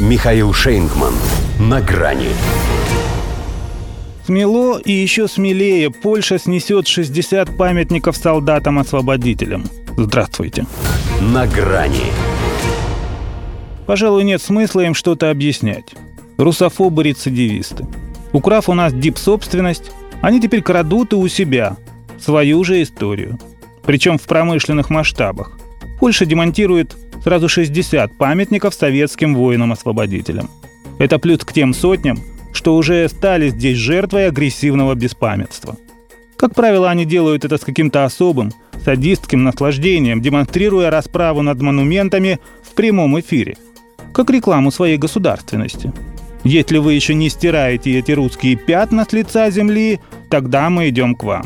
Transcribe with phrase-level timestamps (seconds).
[0.00, 1.12] Михаил Шейнгман.
[1.58, 2.30] На грани.
[4.24, 9.66] Смело и еще смелее Польша снесет 60 памятников солдатам-освободителям.
[9.98, 10.64] Здравствуйте.
[11.20, 12.06] На грани.
[13.86, 15.92] Пожалуй, нет смысла им что-то объяснять.
[16.38, 17.86] Русофобы-рецидивисты.
[18.32, 19.92] Украв у нас дип-собственность,
[20.22, 21.76] они теперь крадут и у себя
[22.18, 23.38] свою же историю.
[23.84, 25.58] Причем в промышленных масштабах.
[25.98, 30.50] Польша демонтирует сразу 60 памятников советским воинам-освободителям.
[30.98, 32.18] Это плюс к тем сотням,
[32.52, 35.76] что уже стали здесь жертвой агрессивного беспамятства.
[36.36, 38.52] Как правило, они делают это с каким-то особым,
[38.84, 43.56] садистским наслаждением, демонстрируя расправу над монументами в прямом эфире,
[44.12, 45.92] как рекламу своей государственности.
[46.44, 51.24] Если вы еще не стираете эти русские пятна с лица земли, тогда мы идем к
[51.24, 51.44] вам.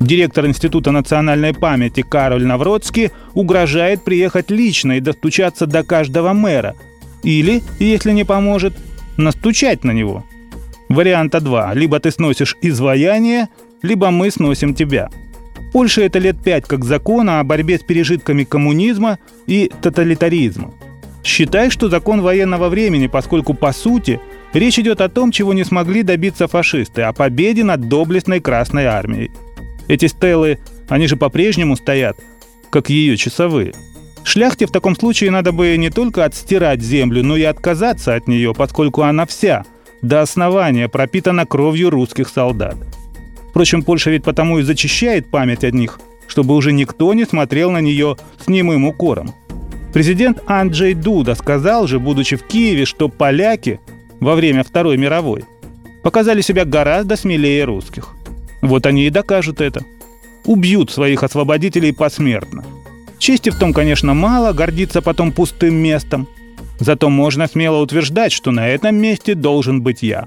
[0.00, 6.74] Директор Института национальной памяти Кароль Навродский угрожает приехать лично и достучаться до каждого мэра.
[7.22, 8.72] Или, если не поможет,
[9.18, 10.24] настучать на него.
[10.88, 11.74] Варианта два.
[11.74, 13.48] Либо ты сносишь изваяние,
[13.82, 15.10] либо мы сносим тебя.
[15.74, 20.72] Польша это лет пять как закона о борьбе с пережитками коммунизма и тоталитаризма.
[21.22, 24.18] Считай, что закон военного времени, поскольку, по сути,
[24.54, 29.30] речь идет о том, чего не смогли добиться фашисты, о победе над доблестной Красной Армией–
[29.90, 32.16] эти стелы, они же по-прежнему стоят,
[32.70, 33.74] как ее часовые.
[34.22, 38.54] Шляхте в таком случае надо бы не только отстирать землю, но и отказаться от нее,
[38.54, 39.64] поскольку она вся,
[40.00, 42.76] до основания, пропитана кровью русских солдат.
[43.50, 47.80] Впрочем, Польша ведь потому и зачищает память о них, чтобы уже никто не смотрел на
[47.80, 49.34] нее с немым укором.
[49.92, 53.80] Президент Анджей Дуда сказал же, будучи в Киеве, что поляки
[54.20, 55.44] во время Второй мировой
[56.04, 58.14] показали себя гораздо смелее русских.
[58.62, 59.84] Вот они и докажут это.
[60.44, 62.64] Убьют своих освободителей посмертно.
[63.18, 66.26] Чести в том, конечно, мало, гордиться потом пустым местом.
[66.78, 70.26] Зато можно смело утверждать, что на этом месте должен быть я.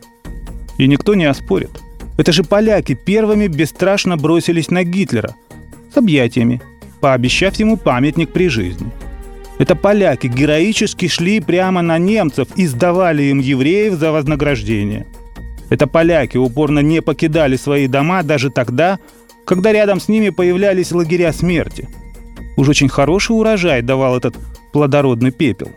[0.78, 1.72] И никто не оспорит.
[2.18, 5.36] Это же поляки первыми бесстрашно бросились на Гитлера
[5.92, 6.62] с объятиями,
[7.02, 8.92] пообещав ему памятник при жизни.
[9.58, 15.06] Это поляки героически шли прямо на немцев и сдавали им евреев за вознаграждение–
[15.70, 19.00] это поляки упорно не покидали свои дома даже тогда,
[19.46, 21.90] когда рядом с ними появлялись лагеря смерти.
[22.58, 24.36] Уж очень хороший урожай давал этот
[24.72, 25.70] плодородный пепел.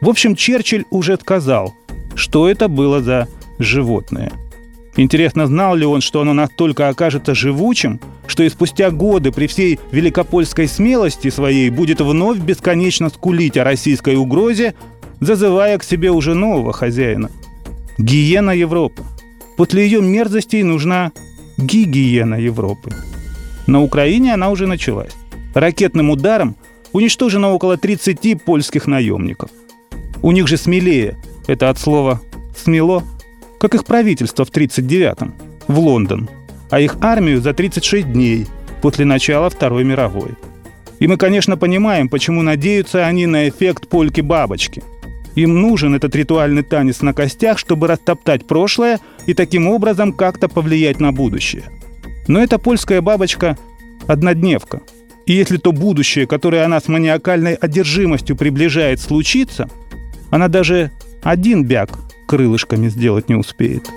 [0.00, 1.74] В общем, Черчилль уже сказал,
[2.14, 4.32] что это было за животное.
[4.96, 9.80] Интересно, знал ли он, что оно настолько окажется живучим, что и спустя годы при всей
[9.90, 14.74] великопольской смелости своей будет вновь бесконечно скулить о российской угрозе,
[15.20, 17.30] зазывая к себе уже нового хозяина.
[17.98, 19.02] Гиена Европы.
[19.56, 21.12] После ее мерзостей нужна
[21.56, 22.90] гигиена Европы.
[23.66, 25.12] На Украине она уже началась.
[25.54, 26.56] Ракетным ударом
[26.92, 29.50] уничтожено около 30 польских наемников.
[30.22, 31.16] У них же смелее,
[31.46, 32.20] это от слова
[32.56, 33.04] «смело»,
[33.60, 35.34] как их правительство в 39-м,
[35.68, 36.28] в Лондон,
[36.70, 38.46] а их армию за 36 дней
[38.82, 40.30] после начала Второй мировой.
[40.98, 44.82] И мы, конечно, понимаем, почему надеются они на эффект польки-бабочки–
[45.34, 51.00] им нужен этот ритуальный танец на костях, чтобы растоптать прошлое и таким образом как-то повлиять
[51.00, 51.64] на будущее.
[52.28, 53.58] Но эта польская бабочка–
[54.06, 54.80] однодневка.
[55.26, 59.68] И если то будущее, которое она с маниакальной одержимостью приближает, случится,
[60.30, 60.90] она даже
[61.22, 61.90] один бяг
[62.26, 63.88] крылышками сделать не успеет.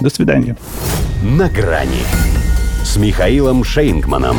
[0.00, 0.56] До свидания.
[1.22, 2.02] На грани
[2.84, 4.36] с Михаилом Шейнгманом.